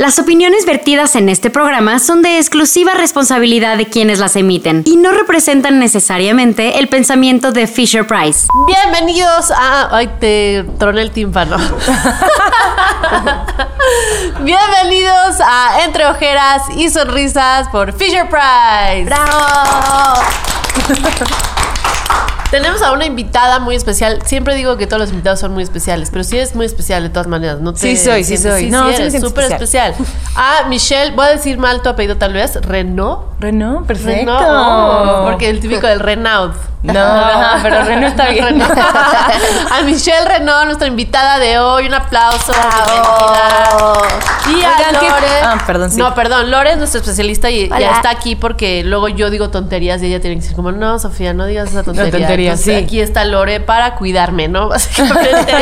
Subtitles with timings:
[0.00, 4.96] Las opiniones vertidas en este programa son de exclusiva responsabilidad de quienes las emiten y
[4.96, 8.46] no representan necesariamente el pensamiento de Fisher Price.
[8.68, 9.88] Bienvenidos a.
[9.90, 11.56] Ay, te troné el tímpano.
[14.40, 19.04] Bienvenidos a Entre Ojeras y Sonrisas por Fisher Price.
[19.04, 20.22] ¡Bravo!
[22.50, 24.20] Tenemos a una invitada muy especial.
[24.24, 27.10] Siempre digo que todos los invitados son muy especiales, pero sí es muy especial de
[27.10, 27.60] todas maneras.
[27.60, 28.70] No te Sí soy, sí soy.
[28.70, 29.94] No, sí eres siento súper especial.
[30.34, 32.54] Ah, Michelle, voy a decir mal tu apellido tal vez.
[32.62, 33.20] Renault.
[33.40, 34.32] Renault, perfecto.
[34.38, 34.46] Renault.
[34.48, 36.54] Oh, porque el típico del Renault.
[36.82, 38.44] No, ajá, pero Renault está bien.
[38.60, 38.70] Renault.
[38.78, 41.86] a Michelle Renault, nuestra invitada de hoy.
[41.86, 42.52] Un aplauso.
[44.46, 45.40] Y a Oigan, ¿qué- Lore.
[45.42, 45.98] Ah, perdón, sí.
[45.98, 46.50] No, perdón.
[46.50, 47.80] Lore es nuestra especialista y Hola.
[47.80, 50.98] ya está aquí porque luego yo digo tonterías y ella tiene que decir como, no,
[50.98, 52.10] Sofía, no digas esa tontería.
[52.12, 52.84] tontería, Entonces, sí.
[52.84, 54.68] Aquí está Lore para cuidarme, ¿no?
[54.68, 55.54] Básicamente.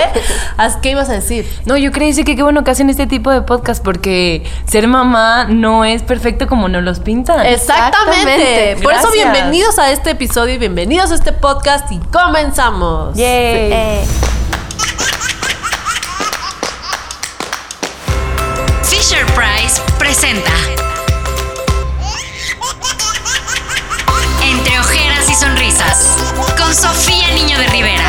[0.82, 1.48] ¿Qué ibas a decir?
[1.64, 5.46] No, yo creo que qué bueno que hacen este tipo de podcast porque ser mamá
[5.48, 7.44] no es perfecto como nos los pintan.
[7.46, 8.76] Exactamente.
[8.82, 13.16] Por eso, bienvenidos a este episodio y bienvenidos a este podcast y comenzamos.
[13.16, 13.72] Yay.
[13.72, 14.04] Eh,
[18.82, 20.52] Fisher Price presenta
[26.66, 28.02] con Sofía Niño de Rivera.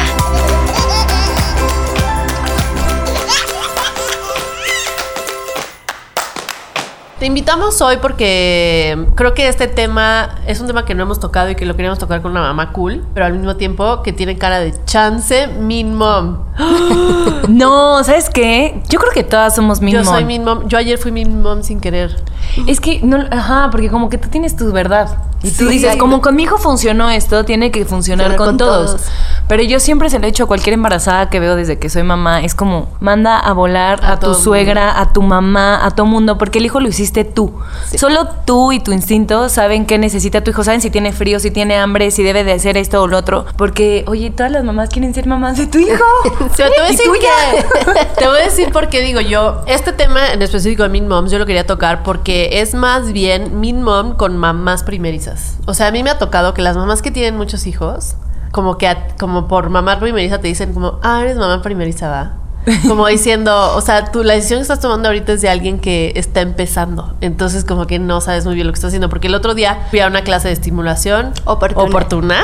[7.19, 11.51] Te invitamos hoy porque creo que este tema es un tema que no hemos tocado
[11.51, 14.37] y que lo queríamos tocar con una mamá cool, pero al mismo tiempo que tiene
[14.39, 16.39] cara de chance min mom.
[17.47, 18.81] No, ¿sabes qué?
[18.89, 20.13] Yo creo que todas somos min Yo mom.
[20.13, 20.67] soy min mom.
[20.67, 22.23] Yo ayer fui min mom sin querer.
[22.67, 25.09] Es que, no, ajá, porque como que tú tienes tu verdad.
[25.43, 28.47] Y tú Sí, dices, hay- como con mi hijo funcionó esto, tiene que funcionar con,
[28.47, 28.85] con todos.
[28.95, 29.01] todos.
[29.47, 32.03] Pero yo siempre se lo he hecho a cualquier embarazada que veo desde que soy
[32.03, 32.41] mamá.
[32.41, 34.41] Es como, manda a volar A tu mundo.
[34.41, 37.53] suegra, a tu mamá, a todo mundo, porque el hijo lo hiciste tú.
[37.95, 41.51] Solo tú y tu instinto saben qué necesita tu hijo, saben si tiene frío, si
[41.51, 43.45] tiene hambre, si debe de hacer esto o lo otro.
[43.57, 46.03] Porque, oye, todas las mamás quieren ser mamás de tu hijo.
[46.57, 49.93] Te voy a ¿Y decir que- te voy a decir por qué digo yo, este
[49.93, 53.81] tema en específico de Min Moms, yo lo quería tocar porque es más bien Min
[53.83, 55.26] Mom con mamás primerizas.
[55.65, 58.15] O sea, a mí me ha tocado que las mamás que tienen muchos hijos,
[58.51, 62.33] como que a- como por mamá primeriza te dicen como, ah, eres mamá primeriza, va.
[62.85, 66.11] Como diciendo, o sea, tú la decisión que estás tomando ahorita es de alguien que
[66.17, 67.13] está empezando.
[67.21, 69.07] Entonces, como que no sabes muy bien lo que estás haciendo.
[69.07, 71.85] Porque el otro día fui a una clase de estimulación Oportuna.
[71.87, 72.35] oportuna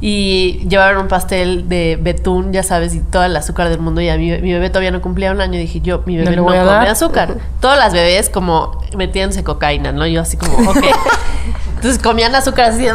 [0.00, 4.00] y llevaron un pastel de betún, ya sabes, y todo el azúcar del mundo.
[4.00, 5.54] Y a mi, mi bebé todavía no cumplía un año.
[5.54, 7.36] Y dije, yo, mi No bebé no, a come azúcar.
[7.60, 10.04] Todas las bebés, como metiéndose cocaína, ¿no?
[10.04, 10.78] Yo, así como, ok.
[11.80, 12.86] Entonces comían azúcar así.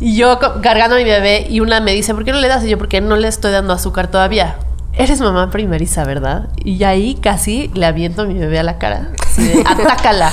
[0.00, 1.46] Y yo cargando a mi bebé.
[1.48, 2.64] Y una me dice, ¿por qué no le das?
[2.64, 4.56] Y yo, porque no le estoy dando azúcar todavía.
[4.92, 6.48] Eres mamá primeriza, ¿verdad?
[6.56, 9.12] Y ahí casi le aviento a mi bebé a la cara.
[9.64, 10.32] Atácala.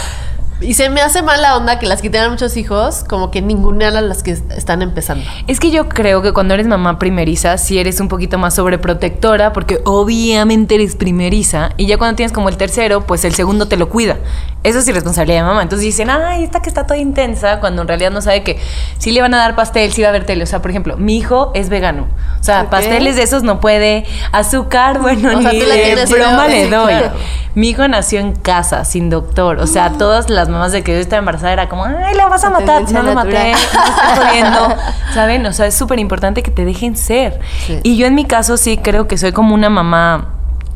[0.63, 3.96] Y se me hace mala onda que las que tengan muchos hijos, como que ningunean
[3.96, 5.24] a las que est- están empezando.
[5.47, 9.53] Es que yo creo que cuando eres mamá primeriza, sí eres un poquito más sobreprotectora,
[9.53, 13.78] porque obviamente eres primeriza, y ya cuando tienes como el tercero, pues el segundo te
[13.78, 14.18] lo cuida.
[14.63, 15.62] Eso es irresponsabilidad de mamá.
[15.62, 18.57] Entonces dicen, ay, esta que está toda intensa, cuando en realidad no sabe que
[18.97, 20.44] sí le van a dar pastel, sí va a haber tele.
[20.44, 22.07] O sea, por ejemplo, mi hijo es vegano.
[22.40, 22.69] O sea, Ok.
[22.69, 24.06] pasteles de esos no puede.
[24.31, 26.88] Azúcar, bueno, O sea, ni tú de tienes broma le doy.
[26.94, 27.12] claro.
[27.56, 29.59] Mi hijo nació en casa, sin doctor.
[29.59, 32.44] O sea, todas las mamás de que yo estaba embarazada era como, ay, la vas
[32.44, 32.90] a matar.
[32.91, 34.75] No lo maté, no estoy jodiendo.
[35.14, 35.46] ¿Saben?
[35.46, 37.40] O sea, es súper importante que te dejen ser.
[37.66, 37.80] Sí.
[37.84, 40.30] Y yo en mi caso sí creo que soy como una mamá.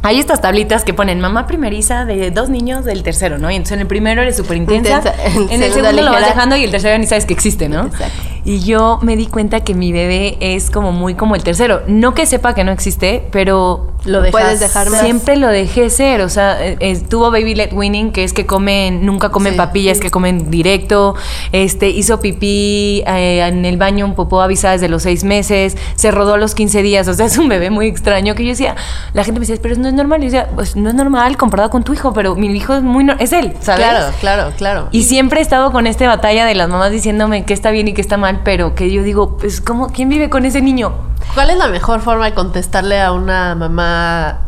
[0.04, 3.50] Hay estas tablitas que ponen mamá primeriza de dos niños del tercero, ¿no?
[3.52, 5.02] Y entonces en el primero eres súper intensa,
[5.50, 7.88] en el segundo lo vas dejando y el tercero ni sabes que existe, ¿no?
[7.88, 8.16] Exacto.
[8.46, 11.82] Y yo me di cuenta que mi bebé es como muy como el tercero.
[11.88, 14.31] No que sepa que no existe, pero Lo dejas.
[14.41, 15.01] Puedes dejar más.
[15.01, 18.45] Siempre lo dejé ser, o sea, eh, eh, tuvo baby led weaning, que es que
[18.45, 19.57] comen, nunca comen Sí.
[19.57, 21.16] papillas, que comen directo,
[21.51, 26.12] este, hizo pipí eh, en el baño, un popó avisada desde los seis meses, se
[26.12, 28.75] rodó a los 15 días, o sea, es un bebé muy extraño que yo decía,
[29.13, 31.38] la gente me decía, pero no es normal, y yo decía, pues no es normal
[31.38, 33.85] comparado con tu hijo, pero mi hijo es muy, no- es él, ¿sabes?
[33.85, 34.87] Claro, claro, claro.
[34.91, 37.93] Y siempre he estado con esta batalla de las mamás diciéndome qué está bien y
[37.93, 40.93] qué está mal, pero que yo digo, pues, ¿cómo, ¿quién vive con ese niño?
[41.34, 44.40] ¿Cuál es la mejor forma de contestarle a una mamá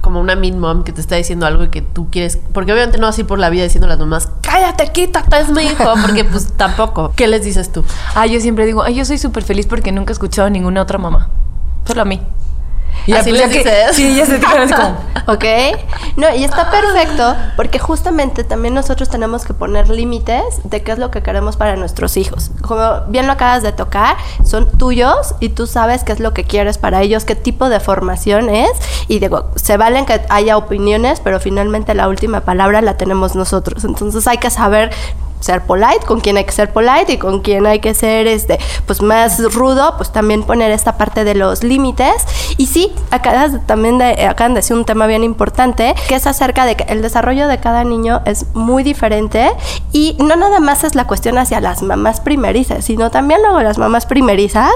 [0.00, 2.38] como una mean mom que te está diciendo algo y que tú quieres?
[2.52, 5.40] Porque obviamente no vas a ir por la vida diciendo a las mamás, cállate, quítate,
[5.40, 7.12] es mi hijo, porque pues tampoco.
[7.16, 7.84] ¿Qué les dices tú?
[8.14, 10.82] Ah, yo siempre digo, ay, yo soy súper feliz porque nunca he escuchado a ninguna
[10.82, 11.28] otra mamá.
[11.86, 12.20] Solo a mí.
[13.06, 13.96] Y Así pues, les que- dices.
[13.96, 14.98] Sí, ya se te quedan como...
[15.26, 15.44] ¿Ok?
[16.16, 20.98] No, y está perfecto porque justamente también nosotros tenemos que poner límites de qué es
[20.98, 22.50] lo que queremos para nuestros hijos.
[22.62, 26.44] Como bien lo acabas de tocar, son tuyos y tú sabes qué es lo que
[26.44, 28.70] quieres para ellos, qué tipo de formación es.
[29.08, 33.84] Y digo, se valen que haya opiniones, pero finalmente la última palabra la tenemos nosotros.
[33.84, 34.90] Entonces hay que saber
[35.40, 38.58] ser polite, con quien hay que ser polite y con quien hay que ser este
[38.86, 42.24] pues más rudo, pues también poner esta parte de los límites.
[42.56, 46.64] Y sí, acabas también de, acaban de decir un tema bien importante, que es acerca
[46.64, 49.50] de que el desarrollo de cada niño es muy diferente
[49.92, 53.78] y no nada más es la cuestión hacia las mamás primerizas, sino también luego las
[53.78, 54.72] mamás primerizas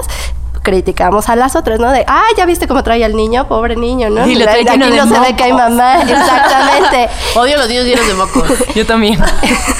[0.65, 1.91] criticamos a las otras, ¿no?
[1.91, 4.27] De, ah, ya viste cómo trae al niño, pobre niño, ¿no?
[4.27, 7.07] Y lo trae Aquí lleno de no se ve que hay mamá, exactamente.
[7.35, 8.43] Odio a los niños llenos de mocos.
[8.75, 9.17] Yo también.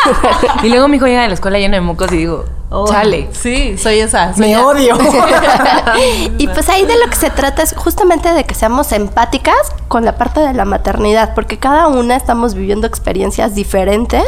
[0.63, 2.45] y luego mi hijo llega de la escuela lleno de mocos y digo,
[2.89, 3.29] chale.
[3.31, 4.33] Sí, soy esa.
[4.33, 4.65] soy Me esa.
[4.65, 4.97] odio.
[6.37, 9.55] y pues ahí de lo que se trata es justamente de que seamos empáticas
[9.87, 14.23] con la parte de la maternidad, porque cada una estamos viviendo experiencias diferentes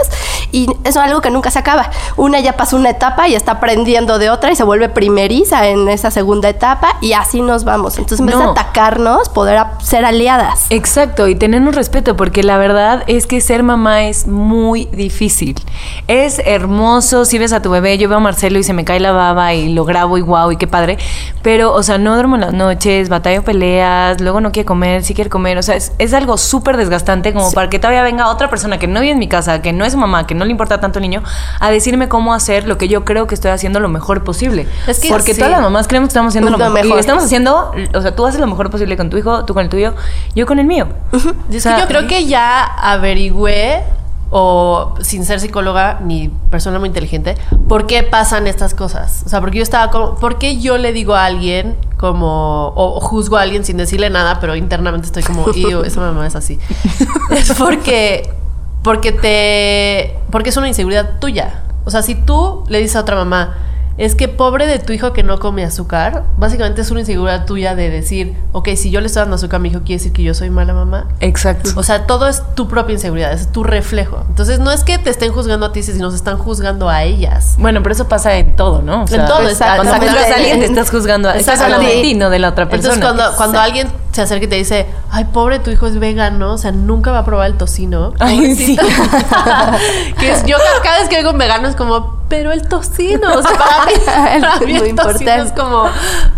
[0.52, 1.90] y eso es algo que nunca se acaba.
[2.16, 5.90] Una ya pasó una etapa y está aprendiendo de otra y se vuelve primeriza en
[5.90, 7.98] esa segunda etapa y así nos vamos.
[7.98, 8.52] Entonces, en vez de No.
[8.52, 10.68] atacarnos, poder ser aliadas.
[10.70, 15.56] Exacto, y tenernos respeto, porque la verdad es que ser mamá es muy difícil.
[16.08, 19.00] Es hermoso, si ves a tu bebé, yo veo a Marcelo y se me cae
[19.00, 20.98] la baba y lo grabo y guau, y qué padre,
[21.42, 25.14] pero, o sea, no duermo en las noches, batallo peleas, luego no quiere comer, sí
[25.14, 28.50] quiere comer, o sea, es, es algo súper desgastante como para que todavía venga otra
[28.50, 30.80] persona que no vive en mi casa, que no es mamá, que no le importa
[30.80, 31.24] tanto el niño,
[31.60, 34.68] a decirme cómo hacer lo que yo creo que estoy haciendo lo mejor posible.
[34.88, 35.40] Es que porque sí.
[35.40, 36.84] todas las mamás creemos que estamos haciendo lo, Lo mejor.
[36.84, 36.98] mejor.
[36.98, 39.64] Y estamos haciendo, o sea, tú haces lo mejor posible con tu hijo, tú con
[39.64, 39.94] el tuyo,
[40.36, 40.88] yo con el mío.
[41.12, 43.84] O sea, yo creo que ya averigüé,
[44.30, 47.36] o sin ser psicóloga ni persona muy inteligente,
[47.68, 49.24] por qué pasan estas cosas.
[49.26, 53.00] O sea, porque yo estaba como, ¿por qué yo le digo a alguien como, o,
[53.00, 56.60] juzgo a alguien sin decirle nada, pero internamente estoy como, "Iu, esa mamá es así?
[57.32, 58.30] es porque,
[58.84, 61.64] porque te, porque es una inseguridad tuya.
[61.86, 63.56] O sea, si tú le dices a otra mamá,
[63.98, 67.76] es que pobre de tu hijo que no come azúcar, básicamente es una inseguridad tuya
[67.76, 70.24] de decir, ok, si yo le estoy dando azúcar a mi hijo, ¿quiere decir que
[70.24, 71.08] yo soy mala mamá?
[71.20, 71.72] Exacto.
[71.76, 74.24] O sea, todo es tu propia inseguridad, es tu reflejo.
[74.30, 77.56] Entonces, no es que te estén juzgando a ti, sino se están juzgando a ellas.
[77.58, 79.04] Bueno, pero eso pasa en todo, ¿no?
[79.04, 80.08] O En todo, Cuando exactamente.
[80.10, 81.30] a alguien, te estás juzgando.
[81.30, 81.64] Estás Exacto.
[81.76, 82.94] hablando de ti, no de la otra persona.
[82.94, 83.88] Entonces, cuando, cuando alguien
[84.18, 87.20] se acerca y te dice, ay, pobre, tu hijo es vegano, o sea, nunca va
[87.20, 88.14] a probar el tocino.
[88.20, 88.76] Ay, sí.
[90.20, 93.36] que es, yo cada- vez que oigo un vegano es como, pero el tocino.
[93.36, 95.36] O sea, para mí, para mí el tocino importante.
[95.38, 95.92] es como, Hay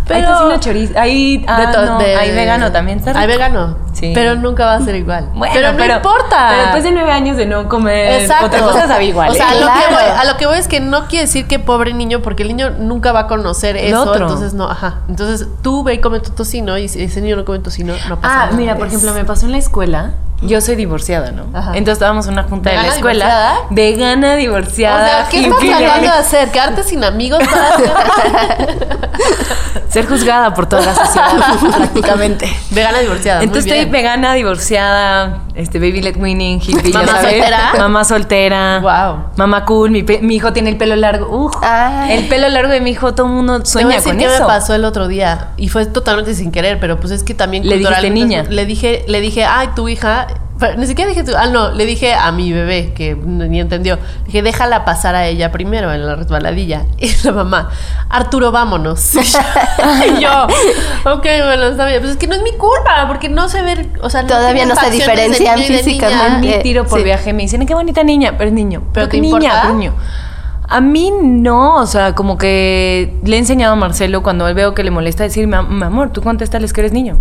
[0.06, 0.28] pero...
[0.28, 0.92] tocino chorizo.
[0.98, 3.76] Hay, ah, no, hay vegano también, está Hay vegano.
[3.92, 4.12] Sí.
[4.14, 5.28] Pero nunca va a ser igual.
[5.34, 6.46] Bueno, pero no importa.
[6.50, 8.46] Pero después de nueve años de no comer Exacto.
[8.46, 9.30] otra cosa sabe igual.
[9.30, 9.60] O sea, a, ¿eh?
[9.60, 9.90] lo que Claro.
[9.96, 12.48] voy, a lo que voy es que no quiere decir que pobre niño, porque el
[12.48, 14.02] niño nunca va a conocer eso.
[14.02, 14.22] otro.
[14.26, 15.00] Entonces, no, ajá.
[15.08, 18.20] Entonces, tú ve y come tu tocino, y si ese niño no come tocino, no
[18.20, 18.56] pasa Ah, nada.
[18.56, 20.12] mira, por ejemplo, me pasó en la escuela.
[20.42, 21.46] Yo soy divorciada, ¿no?
[21.56, 21.70] Ajá.
[21.72, 23.24] Entonces estábamos en una junta de la ¿Vegana escuela.
[23.26, 23.66] divorciada?
[23.70, 25.08] Vegana O divorciada.
[25.08, 26.50] sea, ¿qué estás tratando de hacer?
[26.50, 27.76] ¿Quedarte sin amigos para?
[29.90, 31.32] Ser juzgada por toda la sociedad,
[31.76, 32.48] prácticamente.
[32.70, 33.42] Vegana divorciada.
[33.42, 37.72] Entonces muy estoy vegana, divorciada, este baby let winning, hippie, Mamá soltera.
[37.78, 38.80] Mamá soltera.
[38.80, 39.24] Wow.
[39.36, 41.28] Mamá cool, mi, mi hijo tiene el pelo largo.
[41.28, 41.54] Uf,
[42.08, 44.40] el pelo largo de mi hijo, todo el mundo sueña con qué eso.
[44.42, 47.66] me pasó el otro día y fue totalmente sin querer, pero pues es que también
[47.68, 48.44] Le culturalmente- niña.
[48.48, 50.26] Le dije, le dije, ay, tu hija,
[50.60, 53.98] pero ni siquiera dije tu, ah, no, le dije a mi bebé que ni entendió.
[54.26, 56.84] Dije, déjala pasar a ella primero en la resbaladilla.
[56.98, 57.70] Y la mamá,
[58.10, 59.14] Arturo, vámonos.
[59.16, 60.44] y yo,
[61.12, 62.00] ok, bueno, está bien.
[62.00, 64.76] Pues es que no es mi culpa, porque no sé ver, o sea, Todavía no
[64.76, 66.40] se diferencian físicamente.
[66.40, 67.04] mí Eh, tiro por sí.
[67.04, 68.82] viaje me dicen, qué bonita niña, pero es niño.
[68.92, 69.94] ¿Pero qué niña, niño.
[70.68, 74.84] A mí no, o sea, como que le he enseñado a Marcelo cuando veo que
[74.84, 77.18] le molesta decir, mi am- mi amor, tú contéstales que eres niño.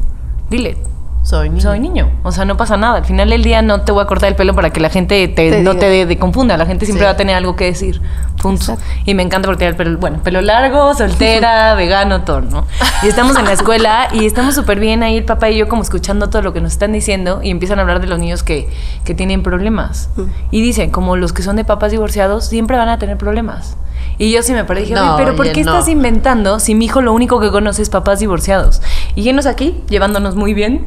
[0.51, 0.77] Dile,
[1.21, 1.61] Soy niño.
[1.61, 2.09] soy niño.
[2.23, 2.97] O sea, no pasa nada.
[2.97, 5.27] Al final del día no te voy a cortar el pelo para que la gente
[5.27, 5.79] te, Te no diga.
[5.81, 6.57] te de- de confunda.
[6.57, 7.05] La gente siempre Sí.
[7.05, 8.01] va a tener algo que decir.
[8.41, 8.77] Punto.
[9.05, 12.65] Y me encanta porque tiene el pelo, bueno, pelo largo, soltera, vegano, todo, ¿no?
[13.03, 15.81] Y estamos en la escuela y estamos súper bien ahí, el papá y yo como
[15.81, 18.69] escuchando todo lo que nos están diciendo y empiezan a hablar de los niños que,
[19.03, 20.09] que tienen problemas.
[20.51, 23.75] Y dicen, como los que son de papás divorciados, siempre van a tener problemas.
[24.17, 25.71] Y yo sí me paré dije, No, "Oye, pero ¿por qué no.
[25.73, 28.81] estás inventando si mi hijo lo único que conoce es papás divorciados?
[29.15, 30.85] Y llenos aquí, llevándonos muy bien,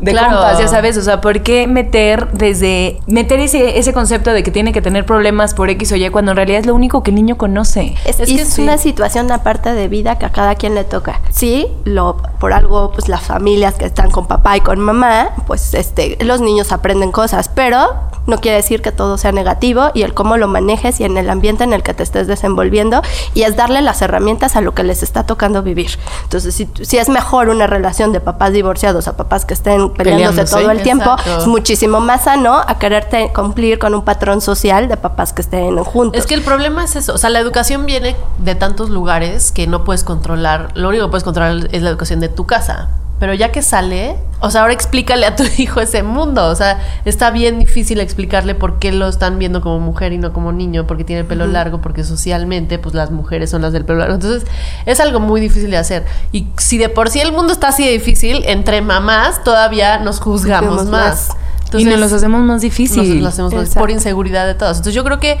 [0.00, 0.36] de Claro.
[0.36, 4.50] compas, ya sabes, o sea, ¿por qué meter desde, meter ese, ese concepto de que
[4.50, 7.10] tiene que tener problemas por X o Y cuando en realidad es lo único que
[7.10, 7.94] el niño conoce?
[8.04, 8.62] Es, Es y que es sí.
[8.62, 11.20] una situación aparte de vida que a cada quien le toca.
[11.30, 15.74] Sí, lo, por algo, pues las familias que están con papá y con mamá, pues
[15.74, 20.14] este, los niños aprenden cosas, pero no quiere decir que todo sea negativo y el
[20.14, 23.02] cómo lo manejes y en el ambiente en el que te estés desenvolviendo
[23.34, 25.98] y es darle las herramientas a lo que les está tocando vivir.
[26.22, 30.44] Entonces, si, si es mejor una relación de papás divorciados a papás que estén peleándose,
[30.44, 30.56] Peleándose.
[30.56, 34.96] todo el tiempo, es muchísimo más sano a quererte cumplir con un patrón social de
[34.96, 36.20] papás que estén juntos.
[36.20, 37.14] Es que el problema es eso.
[37.14, 40.70] O sea, la educación viene de tantos lugares que no puedes controlar.
[40.74, 42.88] Lo único que puedes controlar es la educación de tu casa.
[43.20, 46.48] Pero ya que sale, o sea, ahora explícale a tu hijo ese mundo.
[46.48, 50.32] O sea, está bien difícil explicarle por qué lo están viendo como mujer y no
[50.32, 53.84] como niño, porque tiene el pelo largo, porque socialmente, pues las mujeres son las del
[53.84, 54.14] pelo largo.
[54.14, 54.48] Entonces,
[54.86, 56.04] es algo muy difícil de hacer.
[56.32, 60.18] Y si de por sí el mundo está así de difícil, entre mamás todavía nos
[60.18, 61.28] juzgamos más.
[61.74, 62.96] y nos los hacemos más difícil.
[62.96, 64.78] Nosotros lo hacemos más por inseguridad de todos.
[64.78, 65.38] Entonces yo creo que,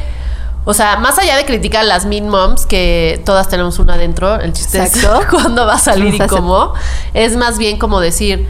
[0.64, 4.40] o sea, más allá de criticar a las mean moms, que todas tenemos una adentro,
[4.40, 5.20] el chiste Exacto.
[5.20, 6.74] es cuándo va a salir y cómo,
[7.14, 8.46] es más bien como decir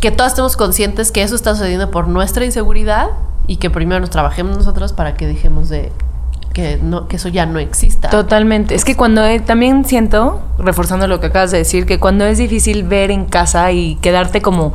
[0.00, 3.08] que todas estemos conscientes que eso está sucediendo por nuestra inseguridad
[3.46, 5.92] y que primero nos trabajemos nosotros para que dejemos de...
[6.52, 8.10] Que, no, que eso ya no exista.
[8.10, 8.74] Totalmente.
[8.74, 12.38] Es que cuando eh, también siento, reforzando lo que acabas de decir, que cuando es
[12.38, 14.74] difícil ver en casa y quedarte como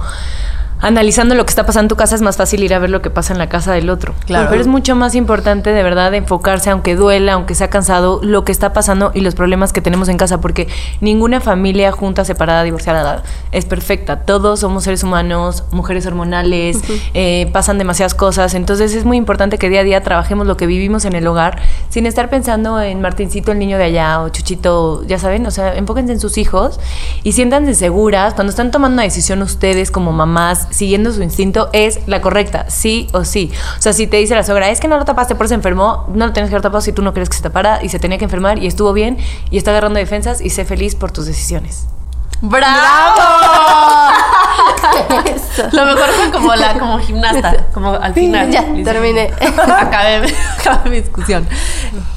[0.85, 3.01] analizando lo que está pasando en tu casa es más fácil ir a ver lo
[3.01, 4.13] que pasa en la casa del otro.
[4.27, 4.47] Claro.
[4.49, 8.51] Pero es mucho más importante de verdad enfocarse, aunque duela, aunque sea cansado, lo que
[8.51, 10.67] está pasando y los problemas que tenemos en casa, porque
[11.01, 14.21] ninguna familia junta, separada, divorciada es perfecta.
[14.21, 16.77] Todos somos seres humanos, mujeres hormonales,
[17.15, 18.53] eh, pasan demasiadas cosas.
[18.53, 21.59] Entonces es muy importante que día a día trabajemos lo que vivimos en el hogar
[21.89, 25.75] sin estar pensando en Martincito, el niño de allá, o Chuchito, ya saben, o sea,
[25.75, 26.79] enfóquense en sus hijos
[27.23, 31.99] y siéntanse seguras cuando están tomando una decisión ustedes como mamás, siguiendo su instinto, es
[32.05, 33.49] la correcta, sí o sí.
[33.77, 35.55] O sea, si te dice la sogra, es que no lo tapaste, por eso se
[35.55, 37.89] enfermó, no lo tienes que haber tapado si tú no crees que se tapara y
[37.89, 39.17] se tenía que enfermar y estuvo bien
[39.49, 41.87] y está agarrando defensas y sé feliz por tus decisiones.
[42.41, 43.21] ¡Bravo!
[45.71, 48.51] Lo mejor fue como la como gimnasta, como al final.
[48.51, 49.31] Ya, terminé.
[49.39, 51.47] acabé, acabé mi discusión.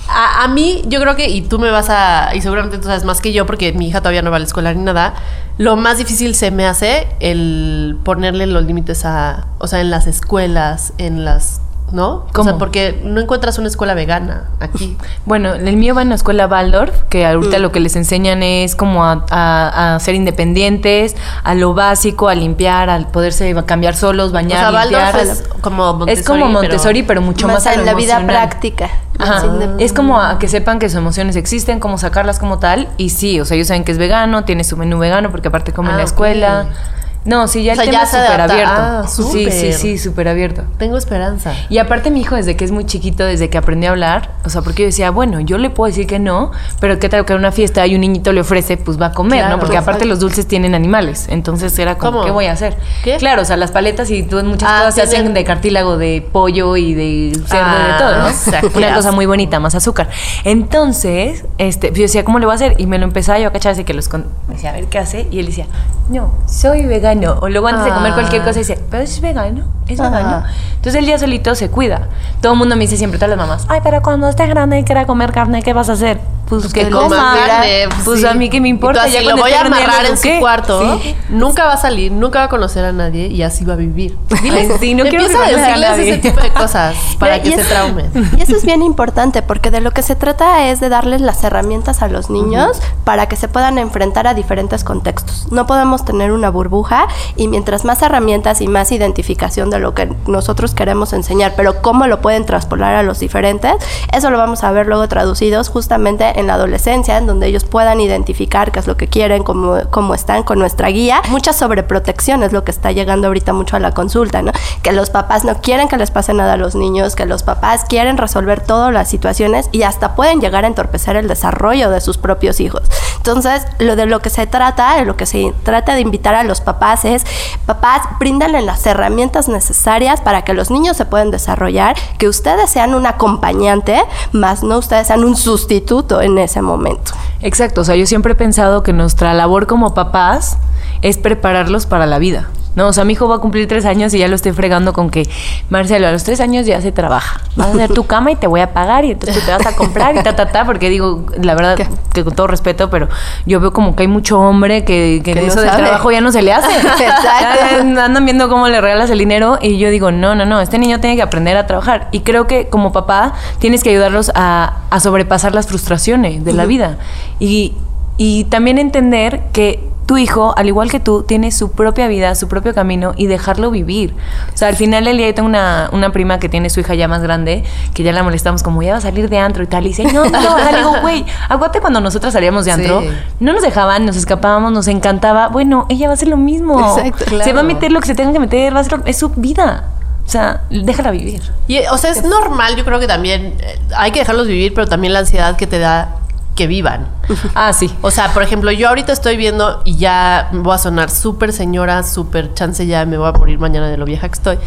[0.09, 3.05] A, a mí, yo creo que, y tú me vas a, y seguramente tú sabes
[3.05, 5.15] más que yo, porque mi hija todavía no va a la escuela ni nada,
[5.59, 10.07] lo más difícil se me hace el ponerle los límites a, o sea, en las
[10.07, 11.61] escuelas, en las,
[11.93, 12.09] ¿no?
[12.11, 12.51] O ¿Cómo?
[12.51, 14.97] sea, porque no encuentras una escuela vegana aquí.
[15.25, 17.63] Bueno, el mío va en la escuela Waldorf, que ahorita Mm.
[17.63, 22.35] lo que les enseñan es como a, a- a ser independientes, a lo básico, a
[22.35, 25.15] limpiar, al poderse cambiar solos, O bañar, sea, limpiar.
[25.15, 26.21] Waldorf es como Montessori.
[26.21, 28.91] es como Montessori, pero, mucho más, más a lo en la vida práctica.
[29.19, 29.43] Ajá.
[29.79, 32.89] Es como a que sepan que sus emociones existen, cómo sacarlas como tal.
[32.99, 35.73] Y sí, o sea, ellos saben que es vegano, tiene su menú vegano porque aparte
[35.73, 36.67] come en Ah, la escuela.
[36.69, 36.98] ok.
[37.29, 38.73] No, sí, ya O sea, el ya tema es súper abierto.
[38.75, 39.53] Ah, sí, súper.
[39.53, 40.65] sí, sí, súper abierto.
[40.79, 41.53] Tengo esperanza.
[41.69, 44.49] Y aparte mi hijo desde que es muy chiquito, desde que aprendió a hablar, o
[44.49, 47.35] sea, porque yo decía, bueno, yo le puedo decir que no, pero qué tal que
[47.35, 49.61] en una fiesta y un niñito le ofrece, pues va a comer, Claro, ¿no?
[49.61, 50.09] Porque aparte exacto.
[50.09, 52.25] los dulces tienen animales, entonces era como, ¿Cómo?
[52.25, 52.77] ¿qué voy a hacer?
[53.05, 53.19] ¿Qué?
[53.19, 56.77] Claro, o sea, las paletas y muchas Ah, cosas se hacen de cartílago de pollo
[56.79, 58.27] y de cerdo y de Ah, todo, ¿no?
[58.29, 60.09] o sea, qué una cosa muy bonita, más azúcar.
[60.45, 62.75] Entonces, este, yo decía, ¿cómo le voy a hacer?
[62.79, 64.87] Y me lo empezaba yo a cachar, así que los con- me decía, a ver
[64.87, 65.67] qué hace, y él decía,
[66.09, 67.18] no, soy vegano.
[67.27, 68.15] O luego antes de comer Ah.
[68.15, 70.11] cualquier cosa dice, pero es vegano, es Ajá.
[70.11, 70.45] vegano.
[70.77, 72.09] Entonces el día solito se cuida.
[72.41, 74.85] Todo el mundo me dice siempre, todas las mamás, ay, pero cuando estés grande y
[74.85, 76.21] quiera comer carne, ¿qué vas a hacer?
[76.49, 77.09] Pues, Pues que que coma.
[77.09, 78.27] coma carne, Pues sí.
[78.27, 79.03] a mí que me importa.
[79.03, 80.41] tú así, ya lo voy a grande amarrar en su eduqué".
[80.41, 80.99] cuarto.
[81.03, 81.15] Sí.
[81.29, 84.17] Nunca va a salir, nunca va a conocer a nadie y así va a vivir.
[84.43, 87.61] Diles, sí, no quiero Empieza a decirles ese tipo de cosas para Y que se
[87.61, 88.11] es- traumen.
[88.39, 91.43] Y eso es bien importante porque de lo que se trata es de darles las
[91.45, 95.53] herramientas a los niños para que se puedan enfrentar a diferentes contextos.
[95.53, 100.09] No podemos tener una burbuja y mientras más herramientas y más identificación de lo que
[100.27, 103.75] nosotros queremos enseñar, pero cómo lo pueden traspolar a los diferentes,
[104.13, 108.01] eso lo vamos a ver luego traducidos justamente en la adolescencia, en donde ellos puedan
[108.01, 111.21] identificar qué es lo que quieren, cómo, cómo están con nuestra guía.
[111.29, 114.53] Mucha sobreprotección es lo que está llegando ahorita mucho a la consulta, ¿no?
[114.83, 117.85] Que los papás no quieren que les pase nada a los niños, que los papás
[117.89, 122.19] quieren resolver todas las situaciones y hasta pueden llegar a entorpecer el desarrollo de sus
[122.19, 122.83] propios hijos.
[123.17, 126.45] Entonces, lo de lo que se trata, de lo que se trata de invitar a
[126.45, 127.25] los papás es,
[127.67, 132.95] papás, bríndanle las herramientas necesarias para que los niños se puedan desarrollar, que ustedes sean
[132.95, 134.03] un acompañante,
[134.33, 137.13] más no ustedes sean un sustituto en ese momento.
[137.41, 140.59] Exacto, o sea, yo siempre he pensado que nuestra labor como papás
[141.03, 142.49] es prepararlos para la vida.
[142.79, 144.93] No, o sea, mi hijo va a cumplir tres años y ya lo estoy fregando
[144.93, 145.29] con que,
[145.69, 147.41] Marcelo, a los tres años ya se trabaja.
[147.57, 149.75] Vas a hacer tu cama y te voy a pagar y entonces te vas a
[149.75, 151.89] comprar y ta, ta, ta, porque digo, la verdad, ¿Qué?
[152.13, 153.09] que con todo respeto, pero
[153.47, 156.13] yo veo como que hay mucho hombre que, que, Que en no eso del trabajo
[156.13, 156.71] ya no se le hace.
[156.79, 158.01] Exacto.
[158.01, 161.01] Andan viendo cómo le regalas el dinero y yo digo, no, no, no, este niño
[161.01, 162.07] tiene que aprender a trabajar.
[162.13, 166.65] Y creo que como papá tienes que ayudarlos a, a sobrepasar las frustraciones de la
[166.65, 166.99] vida.
[167.41, 167.75] Y,
[168.19, 172.49] y también entender que tu hijo, al igual que tú, tiene su propia vida, su
[172.49, 174.15] propio camino y dejarlo vivir.
[174.55, 176.95] O sea, al final del día yo tengo una, una prima que tiene su hija
[176.95, 177.63] ya más grande,
[177.93, 179.85] que ya la molestamos como, ya va a salir de antro y tal.
[179.85, 180.57] Y dice, no, no, no.
[180.73, 183.03] Le digo, güey, aguante cuando nosotras salíamos de antro.
[183.03, 183.09] Sí.
[183.41, 185.49] No nos dejaban, nos escapábamos, nos encantaba.
[185.49, 186.97] Bueno, ella va a hacer lo mismo.
[186.97, 187.65] Exacto, Se va a claro.
[187.65, 189.89] meter lo que se tenga que meter, va a ser, es su vida.
[190.25, 191.43] O sea, déjala vivir.
[191.67, 194.87] Y, o sea, es normal, yo creo que también eh, hay que dejarlos vivir, pero
[194.87, 196.17] también la ansiedad que te da
[196.59, 197.07] que vivan.
[197.55, 197.89] Ah, sí.
[198.03, 202.03] O sea, por ejemplo, yo ahorita estoy viendo y ya voy a sonar súper señora,
[202.03, 204.59] súper chance ya me voy a morir mañana de lo vieja que estoy.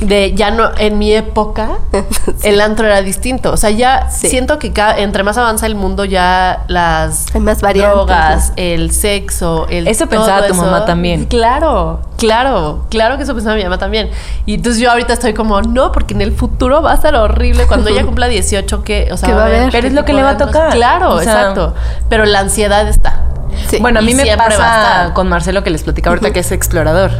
[0.00, 1.68] De ya no, en mi época,
[2.42, 3.52] el antro era distinto.
[3.52, 4.28] O sea, ya Sí.
[4.28, 9.66] siento que cada, entre más avanza el mundo, ya las Hay más drogas, el sexo,
[9.68, 11.26] el Eso todo pensaba tu mamá también.
[11.26, 14.10] Claro, claro, claro que eso pensaba mi mamá también.
[14.46, 17.66] Y entonces yo ahorita estoy como, no, porque en el futuro va a ser horrible.
[17.66, 19.72] Cuando ella cumpla 18, que, o sea, ¿Qué va a haber?
[19.72, 20.72] Pero es lo que le va a tocar.
[20.72, 21.74] Claro, O sea, exacto.
[22.08, 23.29] Pero la ansiedad está.
[23.68, 23.78] Sí.
[23.80, 27.10] Bueno, a Y mí me pasa con Marcelo que les platicaba ahorita que es explorador.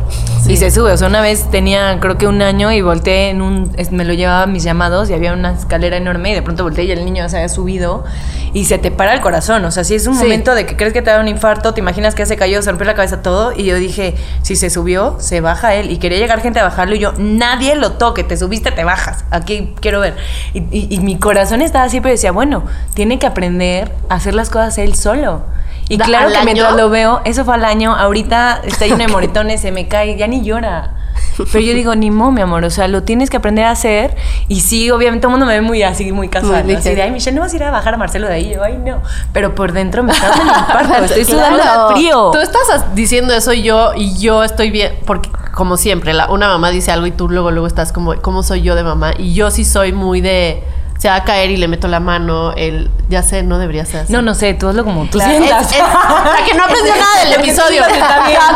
[0.49, 0.93] Y se sube.
[0.93, 3.71] O sea, una vez tenía creo que un año y volteé en un...
[3.91, 6.85] Me lo llevaba a mis llamados y había una escalera enorme y de pronto volteé
[6.85, 8.05] y el niño se había subido
[8.53, 9.65] y se te para el corazón.
[9.65, 10.23] O sea, si es un Sí.
[10.25, 12.71] momento de que crees que te da un infarto, te imaginas que se cayó, se
[12.71, 15.91] rompió la cabeza todo y yo dije, si se subió, se baja él.
[15.91, 19.25] Y quería llegar gente a bajarlo y yo, nadie lo toque, te subiste, te bajas.
[19.31, 20.17] Aquí quiero ver.
[20.55, 24.35] Y, y- y mi corazón estaba así, pero decía, bueno, tiene que aprender a hacer
[24.35, 25.43] las cosas él solo.
[25.91, 26.77] Y Da- claro que mientras año.
[26.79, 30.27] lo veo, eso fue al año, ahorita está lleno de moretones, se me cae, ya
[30.29, 30.93] ni llora.
[31.37, 34.15] Pero yo digo, ni mo, mi amor, o sea, lo tienes que aprender a hacer.
[34.47, 36.65] Y sí, obviamente todo el mundo me ve muy así, muy casual.
[36.65, 36.79] Muy ¿no?
[36.79, 38.53] así de, ay, Michelle, no vas a ir a bajar a Marcelo de ahí.
[38.55, 39.03] Yo, ay, no.
[39.33, 41.57] Pero por dentro me está dando un infarto, estoy Claro.
[41.57, 42.31] sudando de frío.
[42.33, 46.47] Tú estás diciendo eso y yo, y yo estoy bien, porque como siempre, la- una
[46.49, 49.13] mamá dice algo y tú luego, luego estás como, ¿cómo soy yo de mamá?
[49.19, 50.63] Y yo sí soy muy de,
[51.01, 54.01] se va a caer y le meto la mano, el, ya sé, no debería ser
[54.03, 54.13] así.
[54.13, 55.73] No, no sé, tú hazlo como tú Claro, sientas.
[55.73, 57.83] es- es- la que no aprendió nada del episodio.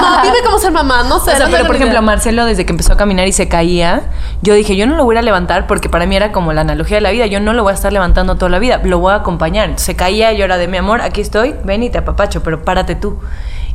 [0.00, 1.30] No, dime cómo ser mamá, no sé.
[1.32, 2.02] O sea, no pero por ejemplo, idea.
[2.02, 4.02] Marcelo, desde que empezó a caminar y se caía,
[4.42, 6.60] yo dije, yo no lo voy a a levantar porque para mí era como la
[6.60, 7.24] analogía de la vida.
[7.26, 9.78] Yo no lo voy a estar levantando toda la vida, lo voy a acompañar.
[9.78, 12.62] Se caía y yo era de mi amor, aquí estoy, ven y te apapacho, pero
[12.62, 13.18] párate tú.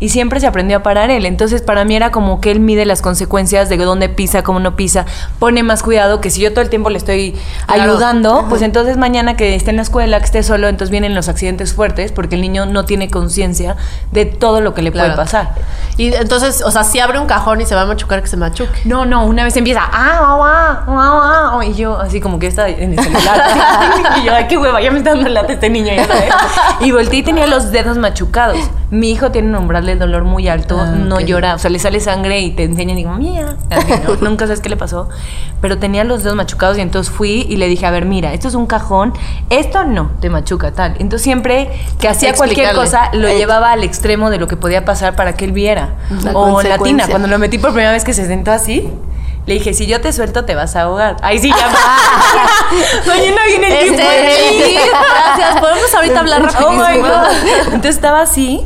[0.01, 1.25] Y siempre se aprendió a parar él.
[1.25, 4.75] Entonces, para mí era como que él mide las consecuencias de dónde pisa, cómo no
[4.77, 5.06] pisa,
[5.39, 7.36] pone más cuidado que si yo todo el tiempo le estoy
[7.68, 7.84] Claro.
[7.84, 11.27] ayudando, pues entonces mañana que esté en la escuela, que esté solo, entonces vienen los
[11.27, 13.75] accidentes fuertes porque el niño no tiene conciencia
[14.12, 15.10] de todo lo que le Claro.
[15.15, 15.50] puede pasar.
[15.98, 18.38] Y entonces, o sea, si abre un cajón y se va a machucar, que se
[18.38, 18.72] machuque.
[18.86, 22.48] No, no, una vez empieza, ah, ah, ah, ah, ah", y yo así como que
[22.48, 23.44] está en el celular.
[24.22, 26.34] y yo, ay, qué hueva, ya me está dando lata este niño, ya sabes.
[26.79, 28.57] Y volteé y tenía los dedos machucados.
[28.92, 31.21] Mi hijo tiene un umbral de dolor muy alto, Ah, no ok.
[31.21, 33.55] llora, o sea, le sale sangre y te enseña y digo, mía,
[34.07, 34.15] ¿no?
[34.21, 35.09] nunca sabes qué le pasó.
[35.61, 38.47] Pero tenía los dedos machucados y entonces fui y le dije, a ver, mira, esto
[38.47, 39.13] es un cajón,
[39.49, 40.91] esto no te machuca, tal.
[40.99, 43.37] Entonces siempre que hacía cualquier cosa, lo Eh.
[43.37, 45.89] llevaba al extremo de lo que podía pasar para que él viera.
[46.23, 48.89] La o latina, cuando lo metí por primera vez que se sentó así,
[49.45, 51.17] le dije, si yo te suelto te vas a ahogar.
[51.23, 51.97] Ahí sí, ya va.
[53.07, 54.03] Mañana viene el Este,
[54.91, 55.59] gracias.
[55.59, 57.07] Podemos ahorita hablar Oh my rapidísimo.
[57.07, 57.63] God.
[57.73, 58.63] Entonces estaba así.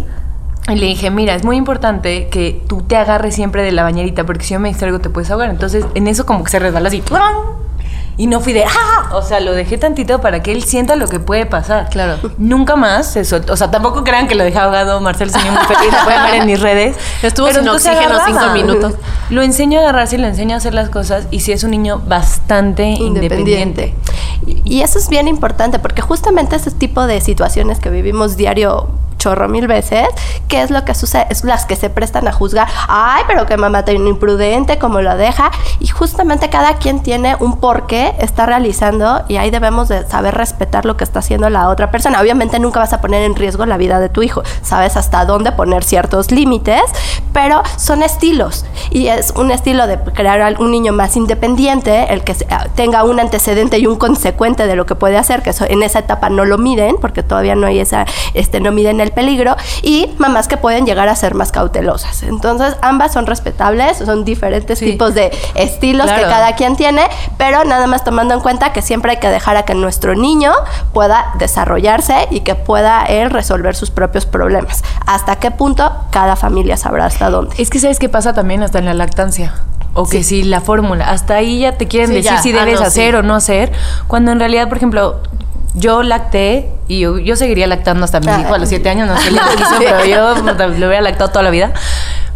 [0.70, 4.26] Y le dije, mira, es muy importante que tú te agarres siempre de la bañerita,
[4.26, 5.50] porque si yo me distraigo te puedes ahogar.
[5.50, 7.02] Entonces, en eso como que se resbala así.
[7.02, 7.20] ¡plum!
[8.16, 9.10] Y no fui de, ¡ah!
[9.14, 11.90] O sea, lo dejé tantito para que él sienta lo que puede pasar.
[11.90, 12.18] Claro.
[12.38, 13.54] Nunca más se soltó.
[13.54, 15.02] O sea, tampoco crean que lo dejé ahogado.
[15.02, 15.92] Marcelo se muy feliz.
[15.92, 16.96] Lo pueden ver en mis redes.
[17.24, 18.94] Estuvo sin oxígeno cinco minutos.
[19.32, 21.28] Lo enseño a agarrarse y lo enseño a hacer las cosas.
[21.32, 23.96] Y si es un niño bastante independiente.
[24.46, 28.90] Y y eso es bien importante porque justamente ese tipo de situaciones que vivimos diario
[29.24, 30.06] chorro mil veces,
[30.50, 31.28] ¿qué es lo que sucede?
[31.30, 35.16] Es las que se prestan a juzgar, ay, pero que mamá tan imprudente, como lo
[35.16, 40.36] deja, y justamente cada quien tiene un porqué está realizando y ahí debemos de saber
[40.36, 42.20] respetar lo que está haciendo la otra persona.
[42.20, 45.54] Obviamente nunca vas a poner en riesgo la vida de tu hijo, sabes hasta dónde
[45.54, 46.82] poner ciertos límites,
[47.32, 52.36] pero son estilos y es un estilo de crear un niño más independiente, el que
[52.50, 55.82] ah, tenga un antecedente y un consecuente de lo que puede hacer, que eso- en
[55.82, 59.56] esa etapa no lo miden, porque todavía no hay esa, este, no miden el peligro,
[59.82, 62.24] y mamás que pueden llegar a ser más cautelosas.
[62.24, 64.86] Entonces, ambas son respetables, son diferentes Sí.
[64.92, 66.30] tipos de estilos que Claro.
[66.30, 69.64] cada quien tiene, pero nada más tomando en cuenta que siempre hay que dejar a
[69.64, 70.52] que nuestro niño
[70.94, 74.84] pueda desarrollarse y que pueda él resolver sus propios problemas.
[75.06, 75.92] ¿Hasta qué punto?
[76.12, 77.56] Cada familia sabrá hasta dónde.
[77.58, 79.54] Es que sabes qué pasa también hasta en la lactancia.
[79.96, 82.42] O que si la fórmula, hasta ahí ya te quieren Sí, decir ya.
[82.42, 83.16] si Ah, debes no, hacer sí.
[83.18, 83.72] o no hacer.
[84.08, 85.20] Cuando en realidad, por ejemplo,
[85.74, 89.08] yo lacté y yo, yo seguiría lactando hasta mi Ah, hijo a los siete años,
[89.08, 90.36] no sé quiso, pero yo
[90.78, 91.74] lo hubiera lactado toda la vida.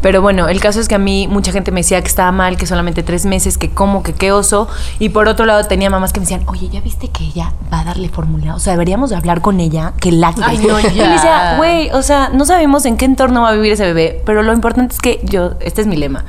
[0.01, 2.55] Pero bueno, el caso es que a mí mucha gente me decía que estaba mal,
[2.55, 4.67] que solamente tres meses, que como, que qué oso.
[4.99, 7.79] Y por otro lado tenía mamás que me decían, oye, ¿ya viste que ella va
[7.79, 8.55] a darle fórmula?
[8.55, 10.41] O sea, deberíamos de hablar con ella, que lacte.
[10.45, 13.73] Ay, no, Y decía, güey, o sea, no sabemos en qué entorno va a vivir
[13.73, 16.25] ese bebé, pero lo importante es que yo, este es mi lema.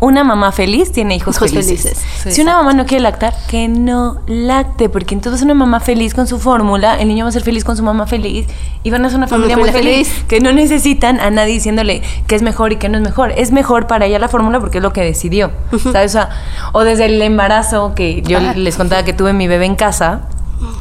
[0.00, 1.98] Una mamá feliz tiene hijos, Hijos felices.
[2.28, 6.28] si una mamá no quiere lactar, que no lacte, porque entonces una mamá feliz con
[6.28, 8.46] su fórmula, el niño va a ser feliz con su mamá feliz
[8.84, 10.24] y van a ser una familia muy feliz, feliz.
[10.28, 13.32] que no necesitan a nadie diciéndole qué es mejor y qué no es mejor.
[13.36, 15.50] Es mejor para ella la fórmula porque es lo que decidió.
[15.82, 16.12] ¿sabes?
[16.12, 16.28] O, sea,
[16.72, 20.28] o desde el embarazo, que yo les contaba que tuve mi bebé en casa,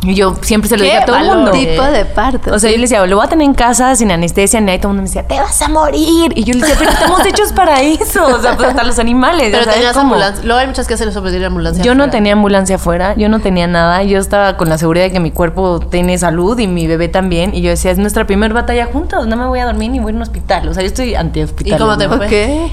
[0.03, 1.51] y yo siempre se lo ¡Qué dije a todo el mundo.
[1.51, 2.53] Tipo de parto.
[2.53, 4.79] O sea, yo le decía, lo voy a tener en casa sin anestesia, ni ahí
[4.79, 6.31] todo el mundo me decía, te vas a morir.
[6.35, 8.25] Y yo le decía, pero estamos hechos para eso.
[8.25, 9.49] O sea, pues hasta los animales.
[9.51, 10.43] Pero tenías como- ambulancia.
[10.45, 11.83] Luego hay muchas que hacen eso, pero tienen ambulancia.
[11.83, 14.01] Yo no tenía ambulancia afuera, yo no tenía nada.
[14.03, 17.53] Yo estaba con la seguridad de que mi cuerpo tiene salud y mi bebé también.
[17.53, 19.27] Y yo decía, es nuestra primera batalla juntos.
[19.27, 20.67] No me voy a dormir ni voy a un hospital.
[20.69, 21.75] O sea, yo estoy anti-hospital.
[21.75, 22.17] ¿Y cómo te ¿no?
[22.17, 22.69] fue?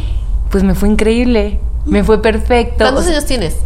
[0.51, 1.61] Pues me fue increíble.
[1.85, 2.77] Me fue perfecto.
[2.79, 3.57] ¿Cuántos O sea, años tienes?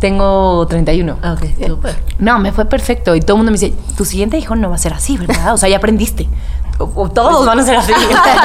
[0.00, 1.18] Tengo 31.
[1.22, 1.96] Ah, ok, súper.
[2.18, 3.14] No, me fue perfecto.
[3.14, 5.54] Y todo el mundo me dice, tu siguiente hijo no va a ser así, ¿verdad?
[5.54, 6.28] O sea, ya aprendiste.
[6.78, 7.92] O, o todos van a ser así.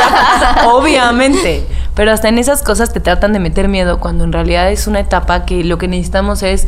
[0.67, 1.65] Obviamente.
[1.95, 4.99] Pero hasta en esas cosas te tratan de meter miedo cuando en realidad es una
[4.99, 6.67] etapa que lo que necesitamos es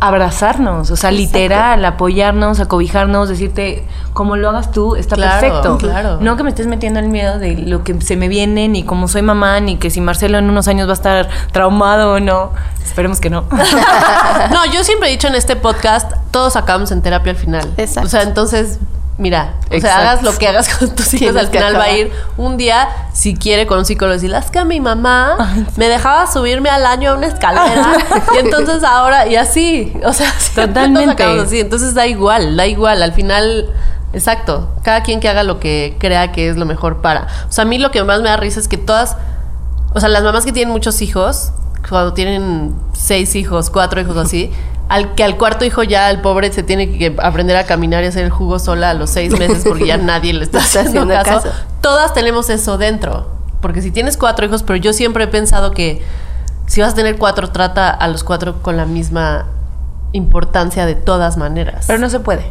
[0.00, 5.78] abrazarnos, o sea, literal, apoyarnos, acobijarnos, decirte, como lo hagas tú, está Claro, perfecto.
[5.78, 6.18] claro.
[6.20, 9.08] No que me estés metiendo el miedo de lo que se me viene, ni cómo
[9.08, 12.50] soy mamá, ni que si Marcelo en unos años va a estar traumado o no.
[12.82, 13.44] Esperemos que no.
[14.50, 17.70] No, yo siempre he dicho en este podcast, todos acabamos en terapia al final.
[17.76, 18.06] Exacto.
[18.06, 18.78] O sea, entonces,
[19.20, 22.10] mira, o sea, hagas lo que hagas con tus hijos, al final va a ir
[22.38, 25.36] un día, si quiere, con un psicólogo y es que a mi mamá
[25.76, 27.92] me dejaba subirme al año a una escalera
[28.34, 31.22] y entonces ahora, y así, o sea, Totalmente.
[31.22, 31.60] así.
[31.60, 33.70] Entonces da igual, da igual, al final...
[34.12, 37.28] Exacto, cada quien que haga lo que crea que es lo mejor para.
[37.48, 39.16] O sea, a mí lo que más me da risa es que todas,
[39.94, 41.52] o sea, las mamás que tienen muchos hijos,
[41.88, 44.50] cuando tienen seis hijos, cuatro hijos así,
[44.90, 48.08] al que al cuarto hijo ya el pobre se tiene que aprender a caminar y
[48.08, 51.44] hacer el jugo sola a los seis meses porque ya nadie le está haciendo caso.
[51.44, 51.52] caso.
[51.80, 53.28] Todas tenemos eso dentro.
[53.60, 56.02] Porque si tienes cuatro hijos, pero yo siempre he pensado que
[56.66, 59.46] si vas a tener cuatro, trata a los cuatro con la misma
[60.10, 61.84] importancia de todas maneras.
[61.86, 62.50] Pero no se puede.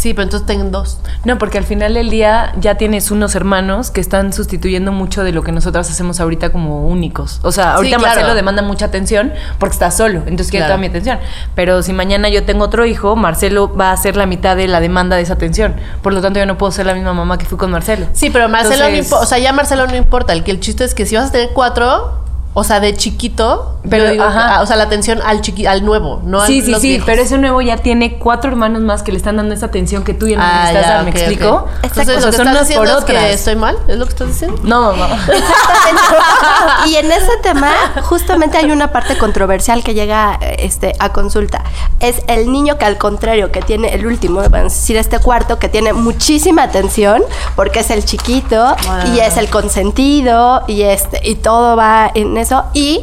[0.00, 0.98] Sí, pero entonces tengan dos.
[1.26, 5.32] No, porque al final del día ya tienes unos hermanos que están sustituyendo mucho de
[5.32, 7.38] lo que nosotras hacemos ahorita como únicos.
[7.42, 8.14] O sea, ahorita claro.
[8.14, 10.76] Marcelo demanda mucha atención porque está solo, entonces quiere Claro.
[10.76, 11.18] toda mi atención.
[11.54, 14.80] Pero si mañana yo tengo otro hijo, Marcelo va a hacer la mitad de la
[14.80, 15.74] demanda de esa atención.
[16.00, 18.06] Por lo tanto, yo no puedo ser la misma mamá que fui con Marcelo.
[18.14, 19.22] Sí, pero Marcelo no importa.
[19.22, 20.32] O sea, ya Marcelo no importa.
[20.32, 23.76] El que el chiste es que si vas a tener cuatro, o sea, de chiquito,
[23.82, 24.56] Pero, pero digo, ajá.
[24.56, 27.06] ah, o sea, la atención al chiqui, al nuevo, no sí, al sí, sí, viejos.
[27.06, 30.14] pero ese nuevo ya tiene cuatro hermanos más que le están dando esa atención que
[30.14, 31.48] tú ya no Ah, necesitas ya, dar, ¿me explico?
[31.48, 31.68] ok.
[31.84, 34.10] Entonces, O sea, lo que son estás diciendo es que estoy mal, ¿es lo que
[34.10, 34.60] estás diciendo?
[34.64, 35.06] No, no.
[36.88, 37.70] y en ese tema,
[38.02, 41.62] justamente hay una parte controversial que llega este, a consulta.
[42.00, 45.58] Es el niño que al contrario, que tiene el último, vamos a decir este cuarto,
[45.58, 47.22] que tiene muchísima atención,
[47.56, 48.74] porque es el chiquito
[49.14, 53.02] y es el consentido y este y todo va en eso y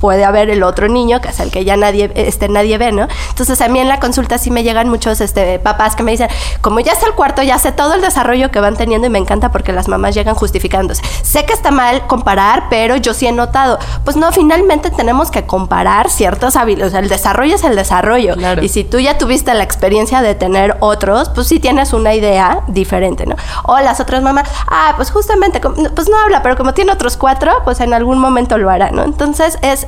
[0.00, 3.08] puede haber el otro niño, que es el que ya nadie, este, nadie ve, ¿no?
[3.30, 6.28] Entonces a mí en la consulta sí me llegan muchos este, papás que me dicen,
[6.60, 9.18] como ya está el cuarto, ya sé todo el desarrollo que van teniendo y me
[9.18, 11.02] encanta porque las mamás llegan justificándose.
[11.22, 13.78] Sé que está mal comparar, pero yo sí he notado.
[14.04, 16.92] Pues no, finalmente tenemos que comparar ciertas habilidades.
[16.92, 18.34] O sea, el desarrollo es el desarrollo.
[18.34, 18.62] Claro.
[18.62, 22.62] Y si tú ya tuviste la experiencia de tener otros, pues sí tienes una idea
[22.68, 23.36] diferente, ¿no?
[23.64, 27.52] O las otras mamás, ah, pues justamente, pues no habla, pero como tiene otros cuatro,
[27.64, 29.04] pues en algún momento lo hará, ¿no?
[29.04, 29.86] Entonces es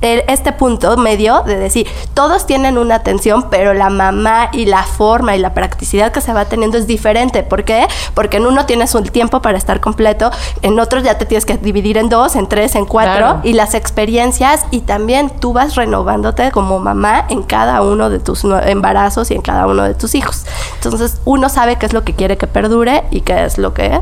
[0.00, 5.36] este punto medio de decir, todos tienen una atención, pero la mamá y la forma
[5.36, 7.42] y la practicidad que se va teniendo es diferente.
[7.42, 7.86] ¿Por qué?
[8.14, 10.30] Porque en uno tienes un tiempo para estar completo,
[10.62, 13.40] en otros ya te tienes que dividir en dos, en tres, en cuatro, Claro.
[13.42, 18.44] y las experiencias y también tú vas renovándote como mamá en cada uno de tus
[18.44, 20.44] embarazos y en cada uno de tus hijos.
[20.76, 24.00] Entonces uno sabe qué es lo que quiere que perdure y qué es lo que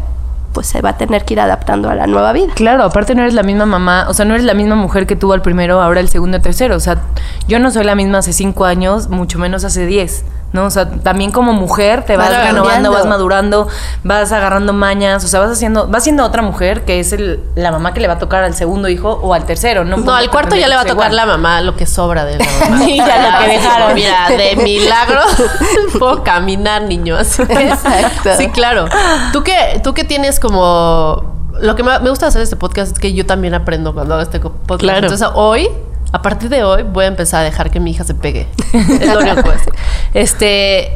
[0.58, 2.52] pues se va a tener que ir adaptando a la nueva vida.
[2.56, 5.14] Claro, aparte no eres la misma mamá, o sea, no eres la misma mujer que
[5.14, 6.74] tuvo al primero, ahora el segundo, el tercero.
[6.74, 7.00] O sea,
[7.46, 10.24] yo no soy la misma hace cinco años, mucho menos hace diez.
[10.52, 10.64] ¿No?
[10.64, 13.68] O sea, también como mujer te vas Vas renovando, vas madurando,
[14.02, 17.70] vas agarrando mañas, o sea, vas haciendo, vas siendo otra mujer que es el, la
[17.70, 19.98] mamá que le va a tocar al segundo hijo o al tercero, ¿no?
[19.98, 22.44] No, al cuarto ya le va a tocar la mamá lo que sobra de la
[22.44, 22.78] mamá.
[22.84, 23.94] Sí, ya lo que dejaron.
[23.94, 25.20] Mira, de milagro
[25.98, 27.38] puedo caminar, niños.
[27.40, 28.30] Exacto.
[28.36, 28.86] Sí, claro.
[29.32, 31.36] Tú que, tú que tienes como.
[31.60, 34.38] Lo que me gusta hacer este podcast es que yo también aprendo cuando hago este
[34.38, 34.80] podcast.
[34.80, 35.06] Claro.
[35.06, 35.68] Entonces, hoy,
[36.12, 38.46] a partir de hoy, voy a empezar a dejar que mi hija se pegue.
[38.72, 39.72] Es lo único hacer.
[40.14, 40.92] Este.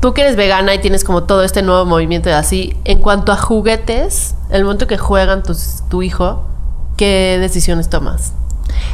[0.00, 3.32] Tú que eres vegana y tienes como todo este nuevo movimiento de así, en cuanto
[3.32, 6.46] a juguetes, el momento que juegan tus- tu hijo,
[6.98, 8.34] ¿qué decisiones tomas?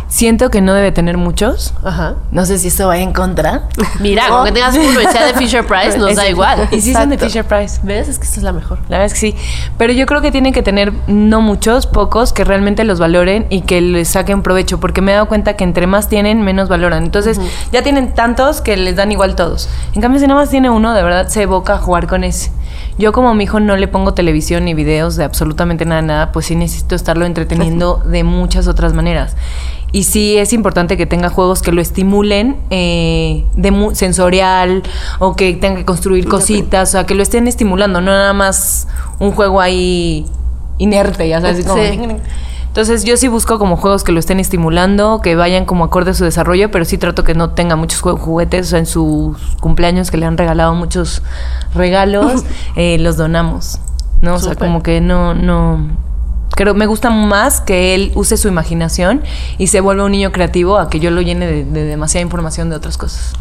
[0.09, 1.73] Siento que no debe tener muchos.
[1.85, 2.15] Ajá.
[2.33, 3.69] No sé si esto va en contra.
[4.01, 4.37] Mira, No.
[4.39, 6.69] con que tengas uno y sea de Fisher Price, nos da igual.
[6.73, 7.19] Y sí son de.
[7.19, 7.81] Fisher Price.
[7.83, 8.09] ¿Ves?
[8.09, 8.79] Es que esta es la mejor.
[8.89, 9.37] La verdad es que sí.
[9.79, 13.63] Pero yo creo que tienen que tener no muchos, pocos, que realmente los valoren y
[13.63, 14.81] que les saquen provecho.
[14.81, 17.05] Porque me he dado cuenta que entre más tienen, menos valoran.
[17.05, 17.41] Entonces,
[17.73, 19.69] ya tienen tantos que les dan igual todos.
[19.95, 22.51] En cambio, si nada más tiene uno, de verdad se evoca a jugar con ese.
[22.99, 26.47] Yo como mi hijo no le pongo televisión ni videos de absolutamente nada, nada, pues
[26.47, 29.37] sí necesito estarlo entreteniendo de muchas otras maneras.
[29.93, 34.83] Y sí es importante que tenga juegos que lo estimulen eh, de mu- sensorial
[35.19, 38.87] o que tenga que construir cositas, o sea, que lo estén estimulando, no nada más
[39.19, 40.27] un juego ahí
[40.79, 41.99] inerte, ya sabes, como- Sí.
[42.71, 46.15] Entonces yo sí busco como juegos que lo estén estimulando, que vayan como acorde a
[46.15, 50.13] su desarrollo, pero sí trato que no tenga muchos juguetes, o sea, en sus cumpleaños
[50.13, 51.21] que le han regalado muchos
[51.75, 52.45] regalos,
[52.77, 53.81] eh, los donamos,
[54.23, 54.37] ¿no?
[54.37, 55.85] O sea, como que no, no,
[56.55, 59.25] creo, me gusta más que él use su imaginación
[59.59, 62.71] y se vuelva un niño creativo a que yo lo llene de, de demasiada información
[62.71, 63.33] de otras cosas.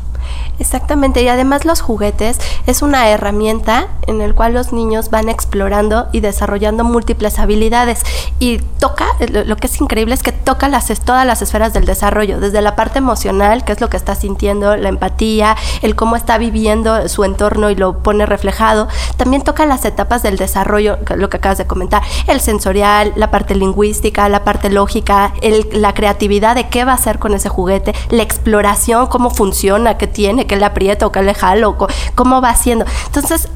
[0.59, 2.37] Exactamente, y además los juguetes
[2.67, 8.03] es una herramienta en el cual los niños van explorando y desarrollando múltiples habilidades.
[8.39, 12.39] Y toca, lo, que es increíble es que toca las, todas las esferas del desarrollo,
[12.39, 16.37] desde la parte emocional, que es lo que está sintiendo, la empatía, el cómo está
[16.37, 18.87] viviendo su entorno y lo pone reflejado,
[19.17, 23.55] también toca las etapas del desarrollo, lo que acabas de comentar, el sensorial, la parte
[23.55, 25.33] lingüística, la parte lógica,
[25.71, 30.07] la creatividad de qué va a hacer con ese juguete, la exploración, cómo funciona, qué
[30.07, 31.77] tiene, qué le aprieta o qué le jalo,
[32.15, 32.85] cómo va haciendo.
[33.05, 33.47] Entonces,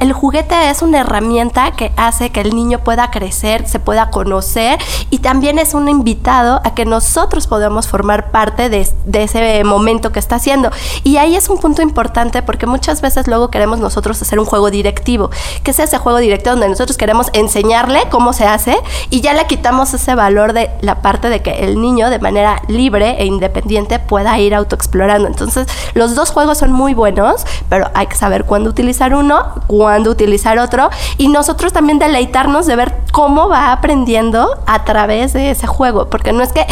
[0.00, 4.78] el juguete es una herramienta que hace que el niño pueda crecer, se pueda conocer
[5.10, 10.18] y también es un invitado a que nosotros podamos formar parte de, ese momento que
[10.18, 10.70] está haciendo.
[11.04, 14.70] Y ahí es un punto importante porque muchas veces luego queremos nosotros hacer un juego
[14.70, 15.30] directivo,
[15.62, 18.76] que es ese juego directivo donde nosotros queremos enseñarle cómo se hace
[19.10, 22.62] y ya le quitamos ese valor de la parte de que el niño de manera
[22.66, 25.28] libre e independiente pueda ir autoexplorando.
[25.28, 30.10] Entonces, los dos juegos son muy buenos, pero hay que saber cuándo utilizar uno, cuándo
[30.10, 35.66] utilizar otro y nosotros también deleitarnos de ver cómo va aprendiendo a través de ese
[35.66, 36.66] juego, porque no es que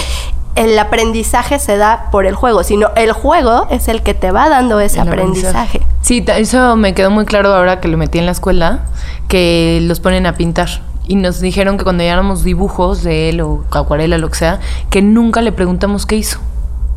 [0.59, 4.49] el aprendizaje se da por el juego, sino el juego es el que te va
[4.49, 5.83] dando ese El aprendizaje.
[6.03, 8.81] Sí, eso me quedó muy claro ahora que lo metí en la escuela,
[9.29, 10.69] que los ponen a pintar.
[11.07, 15.01] Y nos dijeron que cuando lleváramos dibujos de él o acuarela, lo que sea, que
[15.01, 16.41] nunca le preguntamos qué hizo.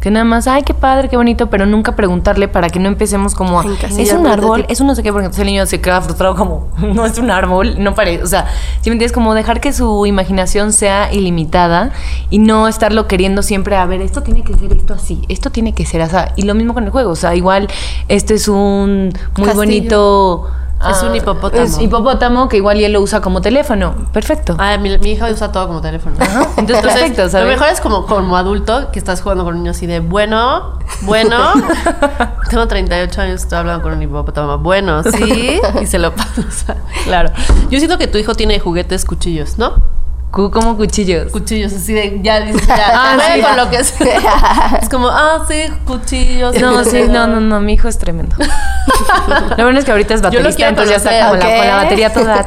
[0.01, 3.35] Que nada más, ay, qué padre, qué bonito, pero nunca preguntarle para que no empecemos
[3.35, 3.65] como, a,
[3.97, 6.35] es un árbol, es un no sé qué, porque entonces el niño se queda frustrado
[6.35, 8.47] como, no es un árbol, no parece, o sea,
[8.81, 11.91] si me entiendes, como dejar que su imaginación sea ilimitada
[12.31, 15.73] y no estarlo queriendo siempre, a ver, esto tiene que ser esto así, esto tiene
[15.73, 17.67] que ser así, y lo mismo con el juego, o sea, igual,
[18.07, 19.55] este es un muy Castillo.
[19.55, 20.51] bonito...
[20.89, 21.63] Es un hipopótamo.
[21.63, 23.93] Es hipopótamo que igual y él lo usa como teléfono.
[24.11, 24.55] Perfecto.
[24.57, 26.15] Ah, mi, mi hija usa todo como teléfono.
[26.57, 27.45] Entonces, perfecto, ¿sabes?
[27.45, 30.79] Lo mejor es como, como adulto que estás jugando con un niño así de, bueno,
[31.01, 31.53] bueno,
[32.49, 34.57] tengo 38 años, estoy hablando con un hipopótamo.
[34.57, 36.77] Bueno, sí, y se lo pasa.
[37.03, 37.31] Claro.
[37.69, 40.00] Yo siento que tu hijo tiene juguetes cuchillos, ¿no?
[40.31, 41.31] Cu- como cuchillos.
[41.31, 43.41] Cuchillos, así de, ya dices, ya, Ah, sí.
[43.41, 44.79] con lo que sea.
[44.81, 46.55] Es como, ah, sí, cuchillos.
[46.59, 48.35] No, sí, no, no, no, mi hijo es tremendo.
[49.57, 52.13] Lo bueno es que ahorita es baterista, entonces ya está como la, con la batería
[52.13, 52.45] toda.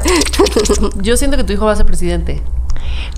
[0.97, 2.43] Yo siento que tu hijo va a ser presidente.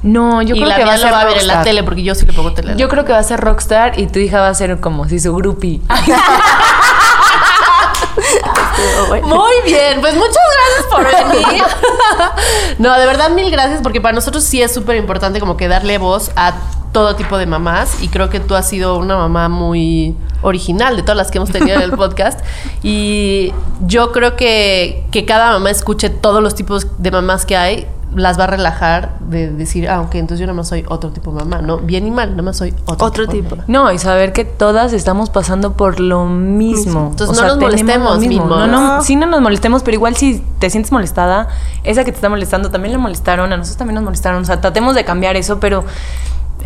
[0.02, 1.82] No, yo y creo la que va a ser va a ver en la tele
[1.82, 2.74] porque yo sí le pongo tele.
[2.76, 5.18] Yo creo que va a ser rockstar y tu hija va a ser como si
[5.18, 5.80] su groupie.
[9.22, 11.62] Muy bien, pues muchas gracias por venir.
[12.78, 15.98] no, de verdad mil gracias porque para nosotros sí es súper importante como que darle
[15.98, 16.54] voz a
[16.92, 21.02] todo tipo de mamás y creo que tú has sido una mamá muy original de
[21.02, 22.40] todas las que hemos tenido en el podcast
[22.82, 27.86] y yo creo que que cada mamá escuche todos los tipos de mamás que hay
[28.16, 31.32] las va a relajar de decir, ah, ok, entonces yo nada más soy otro tipo
[31.32, 31.78] de mamá, ¿no?
[31.78, 33.50] Bien y mal, nada más soy otro, tipo.
[33.50, 33.64] mamá.
[33.68, 37.08] No, y saber que todas estamos pasando por lo mismo.
[37.10, 38.46] Entonces, no nos molestemos, mismo.
[38.46, 41.48] No, no, sí no nos molestemos, pero igual si te sientes molestada,
[41.84, 44.42] esa que te está molestando también la molestaron, a nosotros también nos molestaron.
[44.42, 45.84] O sea, tratemos de cambiar eso, pero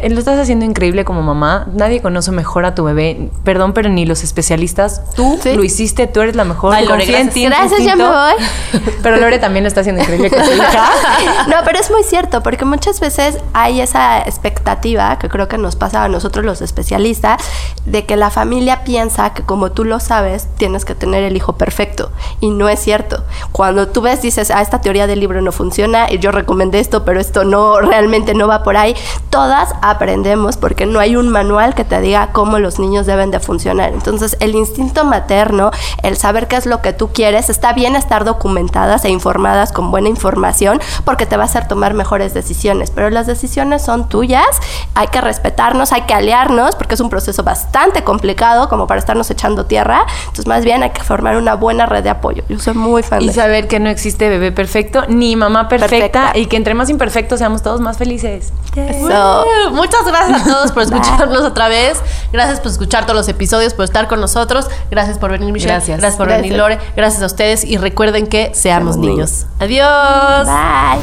[0.09, 1.67] lo estás haciendo increíble como mamá.
[1.75, 3.31] Nadie conoce mejor a tu bebé.
[3.45, 5.03] Perdón, pero ni los especialistas.
[5.15, 5.55] Tú Sí.
[5.55, 6.75] lo hiciste, tú eres la mejor.
[6.75, 7.35] Ay, Lore, en gracias.
[7.35, 8.33] ti, en tu Gracias, ya me voy.
[9.03, 10.91] Pero Lore también lo está haciendo increíble con su hija.
[11.49, 15.75] No, pero es muy cierto, porque muchas veces hay esa expectativa, que creo que nos
[15.77, 17.43] pasa a nosotros los especialistas,
[17.87, 21.55] de que la familia piensa que como tú lo sabes, tienes que tener el hijo
[21.55, 22.11] perfecto.
[22.41, 23.25] Y no es cierto.
[23.53, 27.05] Cuando tú ves, dices, ah, esta teoría del libro no funciona, y yo recomendé esto,
[27.05, 28.95] pero esto no, realmente no va por ahí.
[29.31, 33.41] Todas aprendemos porque no hay un manual que te diga cómo los niños deben de
[33.41, 33.93] funcionar.
[33.93, 35.71] Entonces, el instinto materno,
[36.03, 39.91] el saber qué es lo que tú quieres, está bien estar documentadas e informadas con
[39.91, 44.47] buena información porque te va a hacer tomar mejores decisiones, pero las decisiones son tuyas,
[44.95, 49.31] hay que respetarnos, hay que aliarnos porque es un proceso bastante complicado como para estarnos
[49.31, 52.43] echando tierra, entonces más bien hay que formar una buena red de apoyo.
[52.49, 53.41] Yo soy muy fan Y de eso.
[53.41, 56.39] saber que no existe bebé perfecto ni mamá perfecta, Perfecta.
[56.39, 58.53] y que entre más imperfectos seamos todos más felices.
[58.77, 59.45] Eso.
[59.75, 61.99] Muchas gracias a todos por escucharnos otra vez.
[62.33, 64.67] Gracias por escuchar todos los episodios, por estar con nosotros.
[64.91, 65.73] Gracias por venir, Michelle.
[65.75, 65.99] Gracias.
[66.01, 66.43] Gracias por Gracias.
[66.43, 66.79] venir, Lore.
[66.97, 67.65] Gracias a ustedes.
[67.65, 69.47] Y recuerden que seamos Seamos niños.
[69.59, 70.47] Adiós.
[70.47, 71.01] Bye.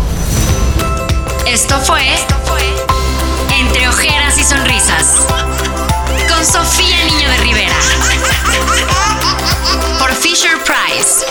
[1.53, 2.01] Esto fue
[3.60, 5.25] Entre ojeras y sonrisas
[6.27, 7.75] con Sofía Niño de Rivera
[9.99, 11.25] por Fisher Price.